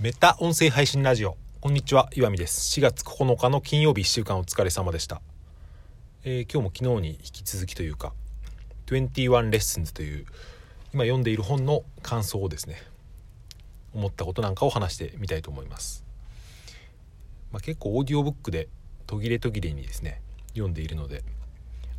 [0.00, 1.36] メタ音声配信ラジオ。
[1.60, 2.78] こんにちは岩見です。
[2.78, 5.20] 4月9日の金曜日1週間お疲れ様でした、
[6.22, 8.12] えー今日も昨日に引き続きというか
[8.86, 10.24] 21レッスンズという
[10.94, 12.80] 今読んでいる本の感想をですね
[13.92, 16.04] 思ったことなんかを話してみたいと思います、
[17.50, 18.68] まあ、結構オーディオブックで
[19.08, 21.24] 途切れ途切れにですね読んでいるので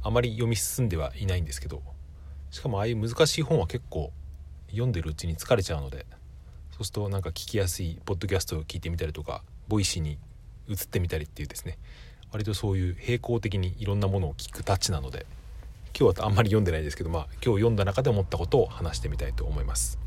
[0.03, 1.81] あまり読み進んではいないんですけど
[2.49, 4.13] しかもああいう難しい本は結構
[4.69, 6.05] 読んでるうちに疲れちゃうので
[6.79, 10.17] そうするとなんか聞きやすいポッドキャストを聞いてみたりとかボイシーに
[10.69, 11.77] 移ってみたりっていうですね。
[12.31, 15.25] 割とそういう並行的にいろんなものを聞くたちなので
[15.99, 19.99] 今日はあんまり読んでないですけどまあ今日読んだ中で思ったことを話してみたいと思います、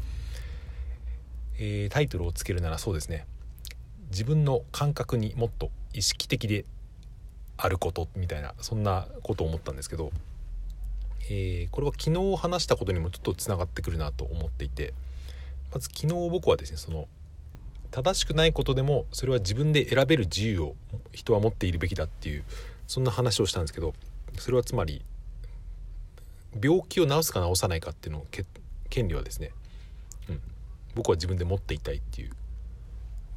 [1.59, 3.27] えータイトルをつけるならそうですね。
[4.11, 6.65] 自分の感覚にもっと意識的で
[7.59, 10.11] あることみたいなそんなことを思ったんですけど、
[11.29, 14.95] えーこれは昨日話したことにもちょっとつながってくるなと思っていて
[15.73, 17.09] まず昨日僕はですねその
[17.91, 20.75] 正しくないことでもそれは自分で選べる自由を
[21.13, 22.45] 人は持っているべきだっていう
[22.87, 23.95] そんな話をしたんですけど
[24.39, 25.03] それはつまり
[26.63, 28.27] 病気を治すか治さないかっていうのを
[28.89, 29.51] 権利はですね、
[30.29, 30.41] うん、
[30.95, 32.31] 僕は自分で持っていたいっていう、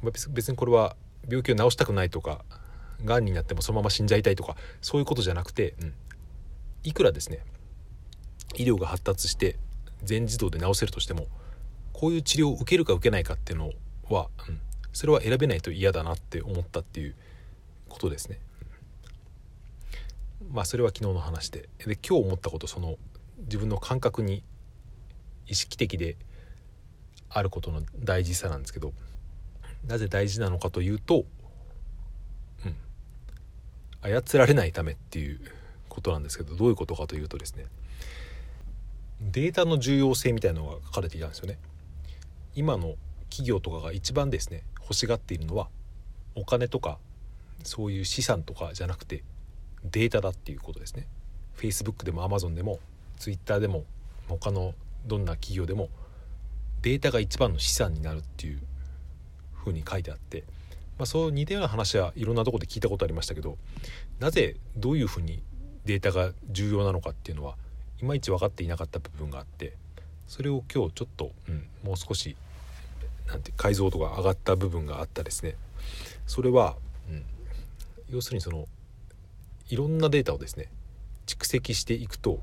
[0.02, 0.96] まあ別別にこれは
[1.26, 2.44] 病気を治したくないとか
[3.04, 5.94] がんになってもそのまま死んじゃいたいとかそういうことじゃなくて、うん、
[6.84, 7.40] いくらですね
[8.54, 9.56] 医療が発達して
[10.02, 11.26] 全自動で治せるとしても
[11.96, 13.72] こういう治療を受けるか受けないかっていうの
[14.10, 14.60] は、うん、
[14.92, 17.14] それは選べないと嫌だなって思ったっていう
[17.88, 18.38] ことですね。
[20.52, 22.98] まあそれは昨日の話でで今日思ったことその
[23.38, 24.42] 自分の感覚に
[25.46, 26.18] 意識的で
[27.30, 28.92] あることの大事さなんですけど
[29.86, 31.24] なぜ大事なのかというと、
[32.66, 32.76] うん、
[34.02, 35.40] 操られないためっていう
[35.88, 37.64] ことなんですけどどういうことかというとですね
[39.22, 41.58] データの重要性みたいなのが書かれていたんですよね。
[42.56, 42.96] 今の
[43.28, 45.68] 企業とかが一番ですね欲しがっているのは
[46.34, 46.98] お金とか
[47.62, 49.22] そういう資産とかじゃなくて
[49.84, 51.06] データだっていうことですね。
[51.56, 52.80] Facebook でも Amazon でも
[53.18, 53.84] Twitter でも
[54.28, 54.74] 他の
[55.06, 55.88] どんな企業でも
[56.82, 58.60] データが一番の資産になるっていう
[59.54, 60.44] ふうに書いてあって、
[60.98, 63.56] まあ、そう似たような話はいろんなところで聞いたことありましたけど
[64.20, 65.42] なぜどういうふうに
[65.84, 67.56] データが重要なのかっていうのは
[68.00, 69.74] いまいち分かっていなかった部分があって
[70.26, 72.36] それを今日ちょっと、うん、もう少し
[73.26, 75.56] なんて解像度が上がった部分があったですね
[76.26, 76.76] それは、
[77.10, 77.24] うん、
[78.08, 78.66] 要するにその
[79.68, 80.70] いろんなデータをですね
[81.26, 82.40] 蓄積していくと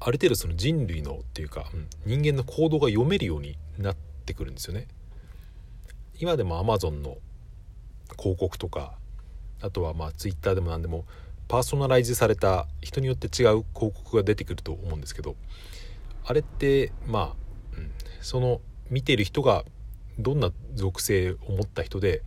[0.00, 4.88] ある程度その人類のっていうか、うん人間の行動が読めるようになってくるんですよね。
[6.18, 7.18] 今でも Amazon の
[8.18, 8.94] 広告とか
[9.60, 11.04] あとはまあ Twitter でも何でも
[11.46, 15.36] パーソナライズされた人によって違う広告が出てくると思うんですけど
[16.24, 18.60] あれってまあ、うんその
[18.92, 19.64] 見てる人が
[20.18, 22.22] どんな属性を持った人で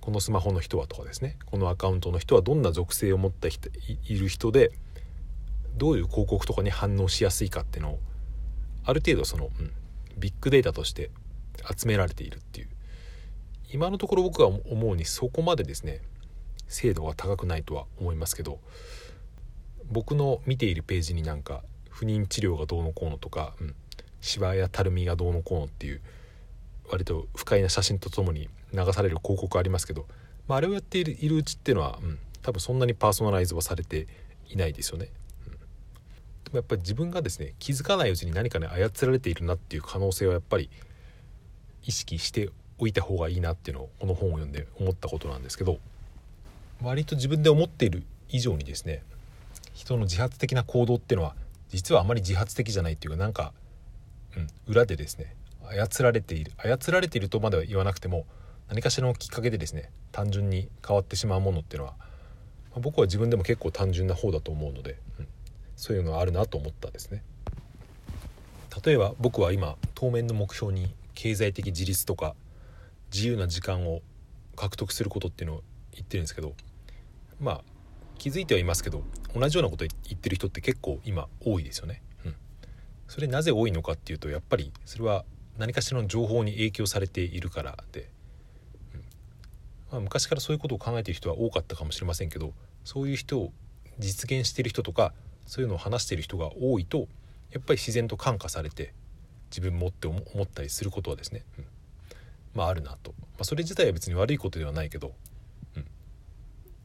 [0.00, 4.72] このスマホの人はとかですねこのアカウントの人はどんな属性を持った人いる人で
[5.76, 7.98] どういう広告とかに反応しやすいかっていうのを
[8.84, 9.72] ある程度その、うん
[10.20, 11.10] ビッグデータとして
[11.76, 12.68] 集められているっていう。
[13.72, 16.02] 今のところ僕は思うにそこまでですね
[16.68, 18.58] 精度が高くないとは思いますけど
[19.90, 23.74] 僕の見ているページになんか不妊治療がどうのこうのとか、うん、
[24.20, 26.00] シワやたるみがどうのこうのっていう
[26.88, 30.06] 割と不快な写真とともに流される広告ありますけど、
[30.48, 34.06] まあ、あれをやっているいるうちっていうのは、うん、多分そんなにパーソナライズはされて
[34.48, 35.08] いないですよね。
[35.46, 40.68] うんでもやっぱり自分がですね気づかないうちに何かに操られているなっていう可能性はやっぱり
[41.84, 45.78] 意識しておいた方がいいなっていうのをこの本を読んで思ったことなんですけど
[46.82, 49.02] 割と自分で思っている以上にですね
[49.74, 51.34] 人の自発的な行動っていうのは
[51.68, 53.52] 実はあまり自発的じゃないっていうかなんか、
[54.36, 58.26] うん、裏でですね操られている操られているとまでは言わなくても
[58.68, 62.06] 何かしらのきっかけでですね単純に変わってしまうものっていうのは、ま
[62.76, 65.28] あ僕は自分でも結構単純な方だと思うので、うん
[65.80, 67.22] そういうのがあるなと思ったんですね。
[68.84, 72.34] 例えば僕は今当面の目標に経済的自立とか
[73.10, 74.02] 自由な時間を
[74.56, 75.62] 獲得することっていうのを
[75.92, 76.52] 言ってるんですけど
[77.40, 77.60] まあ
[78.18, 79.02] 気づいてはいますけど
[79.34, 82.02] 同じようなこと言ってる人って結構今多いですよね。
[83.10, 85.24] それなぜ多いのかっていうとやっぱりそれは
[85.58, 88.08] 何かしらの情報に影響されているからで、
[88.94, 89.00] うん。
[89.90, 92.52] まあ、昔からそういうことを考えている人は多かったかもしれませんけど
[92.84, 93.52] そういう人を
[93.98, 95.12] 実現している人とか
[95.48, 97.08] そういうのを話している人が多いと
[97.50, 98.94] やっぱり自然と感化されて
[99.50, 101.64] 自分もって思ったりすることはですね、うん。
[102.54, 105.14] まああるなと、まあ、それ自体は別に悪いことではないけど、
[105.76, 105.84] うん、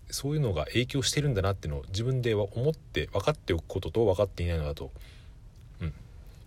[0.10, 4.92] そういうのが影響してるんだなっていうのを自分では思って分かっておくことと分かっていないのだと、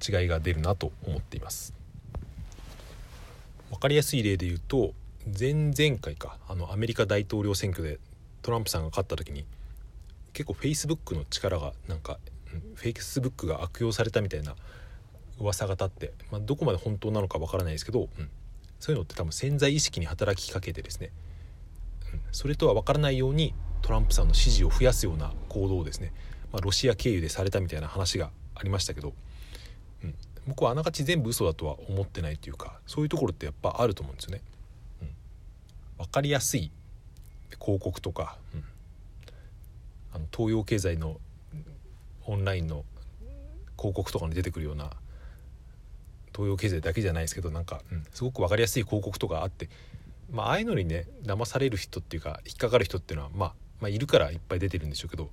[0.07, 1.75] 違いが出るなと思っています。
[3.71, 4.93] 分かりやすい例で言うと
[5.27, 7.99] 前々回かあのアメリカ大統領選挙で
[8.43, 9.45] トランプさんが勝った時に
[10.33, 12.19] 結構フェイスブックの力がなんか
[12.75, 14.55] フェイスブックが悪用されたみたいな
[15.39, 18.31] 噂が立って、まあ、どこまで本当なのかわからないですけど、うん、
[18.81, 21.11] そういうのって多分潜在意識に働きかけてですね、
[22.13, 26.13] うん、それとは分からないようにトランプさんの支持を増やすような行動をですね、
[26.53, 29.13] まあ、ロシア経由でされたみたいな話がありましたけど、
[30.49, 34.41] 僕はあながち全部嘘だとは思ってないというかそういうところってやっぱあると思うんですよね。
[35.03, 35.09] うん、
[35.99, 36.71] 分かりやすい
[37.61, 38.65] 広告とか、うん、
[40.15, 41.19] あの東洋経済の
[42.25, 42.85] オンラインの
[43.77, 44.91] 広告とかに出てくるような
[46.35, 49.69] 東洋経済だけじゃないですけどなんか、うん、すごく分かりやすい広告とかあって、
[50.33, 55.29] まあああいうのにね騙される人っていうか引っかかる人っていうのは、まあ、まあいるからいっぱい出てるんでしょうけど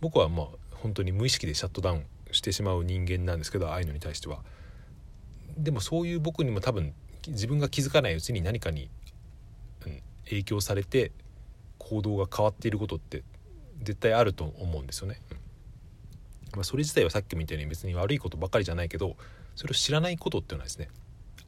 [0.00, 4.42] 僕はまあ本当に無意識でシャットダウンしてしまう人間なんですけどああいうのに対しては。
[5.56, 6.94] でもそういう僕にも多分
[7.26, 8.88] 自分が気づかないうちに何かに、
[9.86, 11.12] うん、影響されて
[11.78, 13.24] 行動が変わっていることって
[13.82, 15.20] 絶対あると思うんですよね。
[15.32, 15.40] うん
[16.54, 19.16] まあ、それ自体はさっきみたいに別に悪いことばかりじゃないけど
[19.54, 20.88] それを知らないことっていうのはですね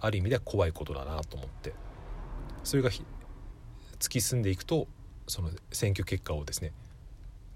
[0.00, 1.74] ある意味では怖いことだなと思って
[2.64, 4.86] それが突き進んでいくと
[5.26, 6.72] その選挙結果をですね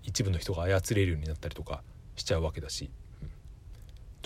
[0.02, 1.82] 一部の人が操れるようになったりとか
[2.16, 2.90] しちゃうわけだし、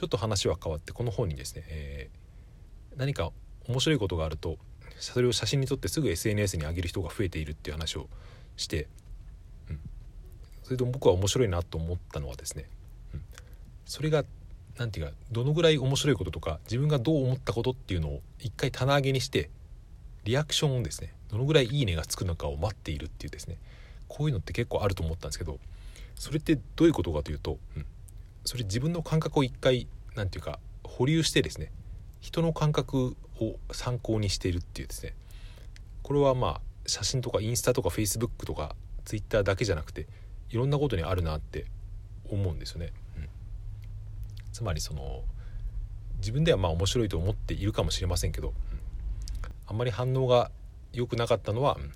[0.01, 3.33] ちょっと話は変わってこの本にですね、えー、何か
[3.69, 4.57] 面白いことがあると
[4.99, 8.09] それを写真に撮ってすぐ SNS に上げる人が増えているっていう話を
[8.57, 8.89] して、
[9.69, 9.81] うん、
[10.63, 12.65] それでも僕は面白いなと思ったのはですね
[13.13, 13.23] うん。
[13.85, 14.25] それが
[14.79, 19.51] 何て言うかどのぐらい面白いこととか自分がどう思ったことっていうのを一回棚上げにして
[20.25, 23.59] リアクションをですねどのぐらいいいねがつくのかを待っているっていうですね
[24.09, 25.59] こういうのって結構あると思ったんですけど
[26.15, 27.85] それってどういうことかというと、うん、
[28.51, 29.87] それ自分の感覚を一回
[30.17, 31.71] 何て言うか保留してですね
[32.21, 35.15] 人の感覚を参考にしているっていうですね。
[36.03, 38.75] これはまあ写真とかインスタとかフェイスブックとか
[39.05, 40.09] ツイッターだけじゃなくて
[40.49, 41.67] いろんなことにあるなって
[42.29, 42.93] 思うんですよね。
[43.19, 43.29] うん。
[44.53, 45.23] つまりその
[46.17, 48.55] 自分ではまあ面白いと思っているかもしれませんけど、うん、
[49.69, 50.51] あんまり反応が
[50.93, 51.93] 良くなかったのは、うん、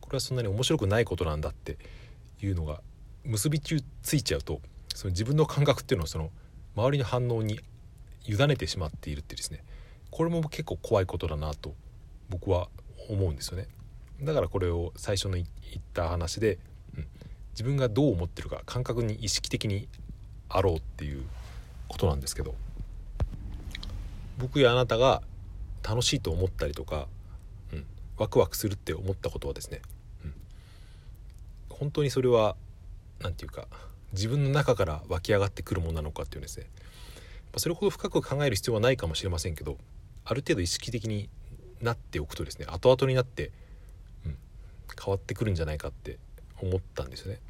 [0.00, 1.78] これはそんなに面白くないことなんだって
[2.42, 2.80] いうのが
[3.22, 3.76] 結びつ
[4.16, 4.60] いちゃうと
[4.94, 6.30] その自分の感覚っていうのをその
[6.76, 7.60] 周りの反応に
[8.26, 9.62] 委ねてしまっているってですね。
[10.10, 11.74] これも結構怖いことだなと
[12.30, 12.68] 僕は
[13.10, 13.68] 思うんですよね。
[14.22, 15.46] だからこれを最初の言っ
[15.92, 16.58] た話で、
[16.96, 17.06] うん、
[17.50, 19.88] 自分がどう思ってるか感覚に意識的に
[20.48, 21.24] あろうっていう
[21.88, 22.54] ことなんですけど。
[24.38, 25.22] 僕やあなたが
[25.82, 27.06] 楽しいと思ったりとか、
[27.72, 27.86] うん、
[28.16, 29.80] ワクワクするって思ったことはですね、
[30.24, 30.34] うん、
[31.68, 32.56] 本当にそれは
[33.20, 33.68] 何て言うか
[34.14, 36.66] 自分の中から湧き上がってくるものなのかっていうですね
[37.56, 39.78] それほど深く考える必要はないかもしれませんけど
[40.24, 41.28] ある程度意識的に
[41.80, 43.52] なっておくとですね後々になって、
[44.24, 44.36] うん、
[45.02, 46.18] 変わってくるんじゃないかって
[46.62, 47.40] 思ったんですよね。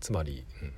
[0.00, 0.72] つまり、うん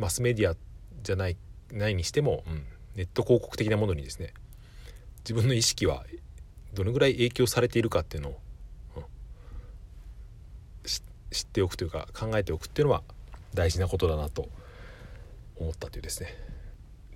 [0.00, 0.56] マスメディア
[1.02, 1.36] じゃない
[1.72, 2.64] ないにしても、うん、
[2.96, 4.32] ネット広告的なものにですね
[5.18, 6.04] 自分の意識は
[6.72, 8.38] どのぐらい影響されているかっていうのを、
[11.30, 13.02] 知っておくというか考えておくっていうのは
[13.54, 14.48] 大事なことだなと
[15.56, 16.34] 思ったというですね。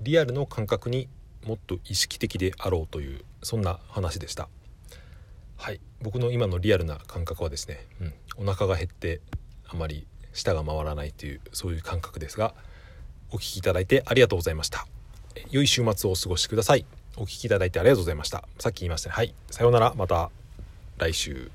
[0.00, 1.08] リアルの感覚に
[1.44, 4.48] もっと意識的であろうというそんな話でした。
[5.56, 5.81] はい。
[6.03, 8.05] 僕の今のリアルな感覚はですね、う
[8.43, 9.20] ん、お腹が減って
[9.69, 12.55] あまり舌が回らないというそういう感覚ですが
[13.31, 14.86] お聴きいただいてありがとうございました。
[15.50, 16.84] 良い週末をお過ごしください。
[17.17, 18.44] お聴きいただいてありがとうございました。
[18.58, 19.15] さっき言いましたね。
[19.15, 19.34] はい。
[19.50, 19.94] さようなら。
[19.94, 20.31] また
[20.98, 21.50] 来週。